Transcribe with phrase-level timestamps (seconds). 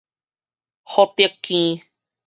[0.83, 1.79] 福德坑